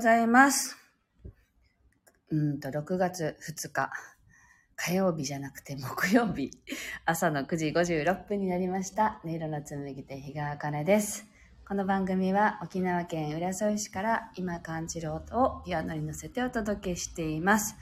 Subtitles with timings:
[0.00, 0.78] ございます。
[2.30, 3.90] うんと、6月2日、
[4.74, 6.52] 火曜日じゃなくて木曜日、
[7.04, 9.20] 朝の9時56分になりました。
[9.24, 11.26] 音色の紡手日川茜です。
[11.68, 17.76] この番組は沖縄県浦添市から今感じる音をピアノに乗せてお届けしています。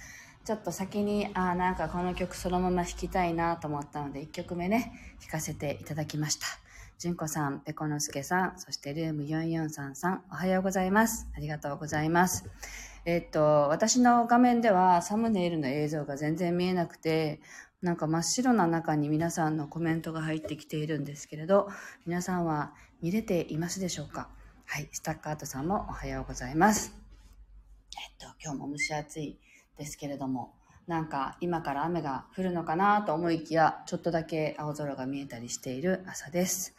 [0.44, 6.48] ちょっと先に、あーなんかこの曲そのまま弾きたいなと思ったので、1曲目ね、弾かせていただきました。
[6.98, 11.28] 純子さん、ペコノスケさん、そしてルーム4433さん、おはようございます。
[11.36, 12.44] ありがとうございます。
[13.04, 17.40] えっと、私の画面ではサムネイルの映像が全然見えなくて、
[17.82, 21.68] なんか真っ白な中に皆さんのコメントが入ってきているんですけれど、
[22.04, 24.28] 皆さんは見れていますでしょうか？
[24.66, 26.92] はい、スタッカートさんもおはようございます。
[27.94, 29.38] えっと、今日も蒸し暑い
[29.78, 30.52] ですけれども、
[30.88, 36.74] なんか今から雨が降るのかなと思いきや、ちょっとだけ青空が見えたりしている朝です。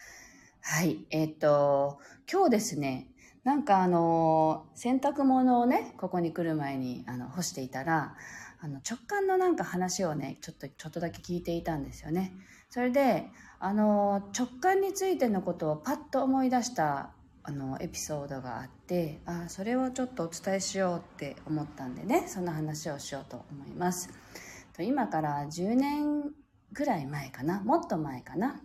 [0.72, 1.98] はい、えっと、
[2.32, 3.08] 今日ですね、
[3.44, 8.16] なんかあの、洗濯物をね、ここに来る前にあの干していたら、
[8.62, 12.34] あの直感のなんか話をね、ちょっと、ちょっとだけ聞いていたんですよね。
[12.70, 13.26] それで、
[13.60, 24.12] あの、直感についてのことをパッと思い出したあのエピソードがあってあそれをちょっとお伝えしようって思ったんでねその話をしようと思います
[24.76, 26.26] と今から10年
[26.74, 28.62] ぐらい前かなもっと前かな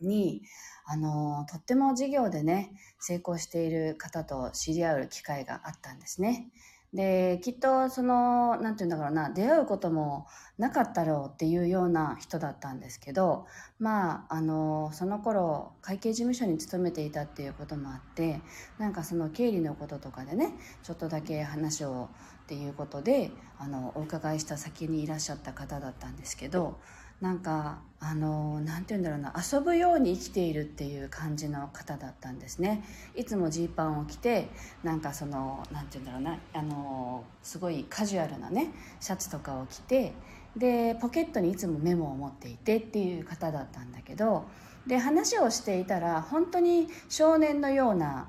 [0.00, 0.42] に
[0.86, 6.48] あのとっても事業でね成功している方と知り合う機会があったんですね。
[6.94, 10.26] できっとその何て言うんだろうな出会うことも
[10.56, 13.46] なかったろうっていうような人だったんですけど
[13.78, 18.40] まああのその頃会計事務所に勤めていたっていうこともあって
[18.78, 22.08] なんかその経理のこととかでねちょっとだけ話を
[22.44, 26.78] っていうことであのお伺いした先にいらっしゃった方だったんですけど
[27.20, 32.84] なんかあのなんて言うんだろうな遊ぶように生きているっていう感じの方だったんですね。
[33.16, 34.48] いつもジーパンを着て
[34.84, 38.70] なんかそのなんて言うんだろうなあのすごいカジュアルなね
[39.00, 40.12] シャツとかを着て
[40.56, 44.44] でポケットにいつもメモを持っていてっていう方だったんだけど
[44.86, 48.28] で話をしていたら本当に少年のような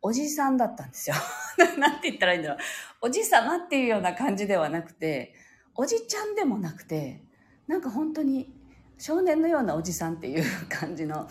[0.00, 1.16] おじさんだったんですよ。
[1.78, 2.58] なんて言ったらいいんだろう。
[3.02, 5.34] おじさまっていうような感じではなくて
[5.74, 7.22] おじちゃんでもなくて
[7.66, 8.52] なんか本当に
[8.98, 11.28] 少年のようなおじさんっていう感じの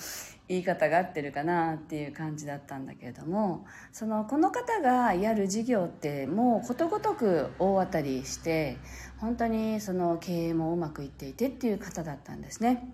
[0.47, 8.77] 言い方が合ってるかなっていう感じだったんだけれどもそのこの方がやる事業ってもうことごとく大当たりして
[9.17, 12.93] 本当にその経営もうまくいっていてっていう方だったんですね。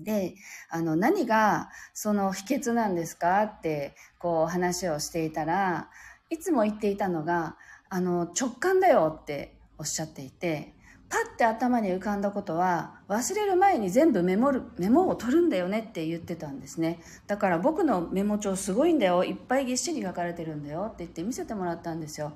[0.00, 0.34] で
[0.70, 5.90] あの何がその秘訣なんですかってこう話をしていたら
[6.30, 7.56] いつも言っていたのが
[7.88, 10.74] あの直感だよっておっしゃっていて
[11.08, 17.00] パッて頭に浮かんだことは忘れる前に全部メモるメモを取るんだよねって言ってたんですね。
[17.26, 19.24] だから僕のメモ帳すごいんだよ。
[19.24, 20.84] いっぱいぎっしり書かれてるんだよ。
[20.86, 22.32] って言って見せてもらったんですよ。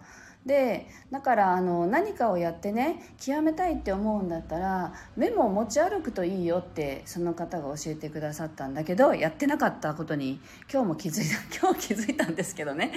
[0.47, 10.41] でだからあの何かをやってね極めたいって思うんだったらメモを持ち歩くといいよってその方が教えてくださったんだけどやってなかったことに
[10.73, 12.93] 今日も気づいた 今日気づいたんですけどね。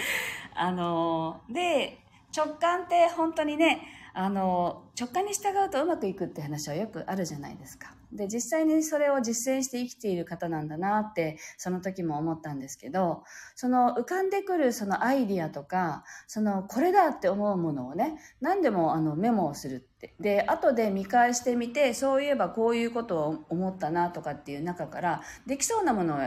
[0.56, 2.00] あので
[2.36, 3.81] 直感って本当にね
[4.17, 7.94] あの直感に従うとうまくいくって話はよくあるじゃないですか。
[8.13, 13.23] で実際にそれを実践して生きている方なんだなってその時も思ったんですけど
[13.56, 20.15] その浮かんでくるそのアイディアとかそのこれだって思うものをね何でもあのメモをするって。
[20.19, 26.19] で後で見返してみてそういえばこういうことを思ったなとかっていう中からできそうなものを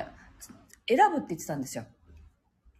[0.86, 1.84] 選ぶって言ってたんですよ。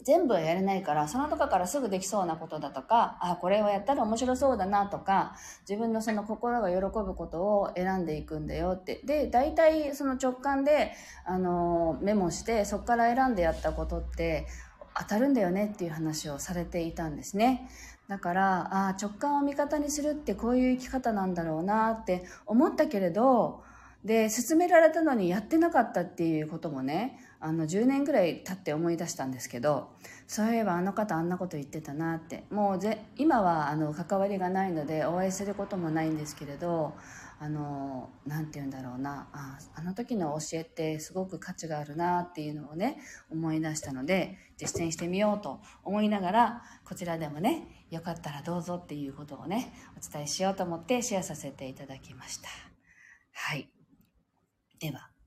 [0.09, 5.37] 全部はやれないから、その中からすぐできそうなことだとか、あ、これをやったら面白そうだなとか、
[5.69, 9.03] 自分のその心が喜ぶことを選んでいくんだよって。
[9.05, 10.95] で、大体その直感で、
[11.27, 14.47] あの、メモして、そこから選んでやったことって
[14.99, 17.69] 当たるんだよねっていう話をされていたんですね。
[18.09, 23.63] だから、あ直感を味方にするってこういう生き方なんだろうなって思ったけれど、
[24.07, 29.91] で、勧められたのにやってなかったっていうこともね、あの10年ぐらい経って思い出したんですけど
[30.27, 32.45] そういえばあの方あんなこと言ってたなって。
[32.51, 36.95] もうぜ今はあの関わりがないのでお会いすることもないんですけれど
[37.41, 39.29] あのなて言うんだろうな。
[39.33, 42.99] ああの時の教えってすごく価値があるなっていうのをね
[43.31, 52.49] 思い出したので実践してみようと思いながらこちらでもねよかったらどうぞっていうことをねお伝えしようと思ってシェアさせていただきました。
[53.33, 53.71] はい。
[54.81, 55.18] では。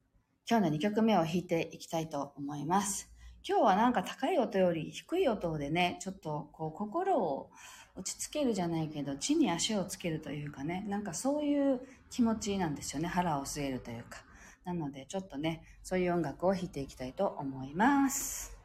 [0.51, 3.09] 今日の2曲目を弾いていきたいと思います。
[3.47, 7.51] 今日はなんか高い音より低い音でね、ちょっとこう心を
[7.95, 13.07] 落ち着けるじゃないけど、地に足をつけるというかね、なんかそういう気持ちなんですよね。
[13.07, 14.25] 腹を据えるというか。
[14.65, 18.57] なのでちょっとね、そういう音楽を弾いていきたいと思います。「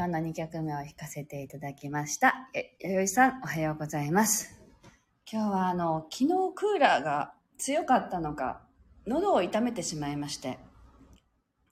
[0.00, 2.48] 今日の2曲目を弾かせていただきました。
[2.54, 4.58] え、よいさん、おはようございます。
[5.30, 8.62] 今日はあの、昨日クーラーが強かったのか、
[9.06, 10.58] 喉を痛めてしまいまして、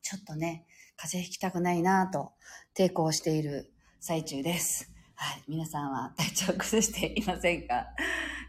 [0.02, 0.66] ちょっとね、
[0.98, 2.32] 風邪ひきたくないなぁと
[2.76, 4.92] 抵抗している最中です。
[5.14, 5.44] はい。
[5.48, 7.86] 皆さんは体調崩していませんか？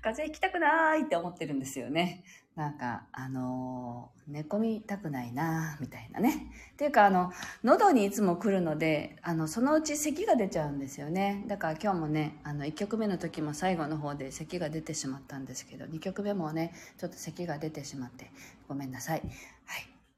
[0.01, 2.25] 風邪ひきたくないって思ってるんですよね。
[2.59, 6.51] なんか、あのー寝込みたくないなみたいなね。
[6.73, 7.31] っていうか、あの、
[7.63, 11.43] 喉にいつも来るので、あの、そのうち咳が出ちゃうんですよね。
[11.47, 18.29] だから今日もね、あの、1曲目の時も最後の方で咳が出てしまったんですけど、2曲目もね、ちょっと咳が出てしまって、
[18.67, 19.21] ごめんなさい。
[19.21, 19.31] はい。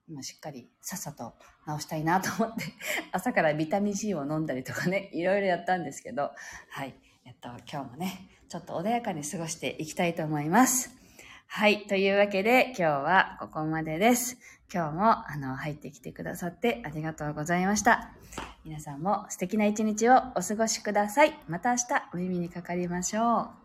[0.10, 2.66] 今しっかりさっさと治したいなと思って、
[3.14, 6.32] 朝からビタミン C を飲んだりとかね、いろいろやったんですけど、
[6.70, 6.94] はい。
[7.24, 11.00] えっと、今日もね、ちょっと穏やかに過ごしていきたいと思います。
[11.53, 11.86] はい。
[11.86, 14.38] というわけで、今日はここまでです。
[14.74, 18.12] 今日も、あの、入ってきてくださってありがとうございました。
[18.63, 21.38] 皆さんも素敵な一日をお過ごしください。
[21.50, 23.61] また明日お耳にかかりましょう。